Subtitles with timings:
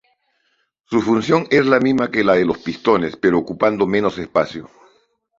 [0.85, 4.67] Su función es la misma que la de los pistones, pero ocupando menos espacio.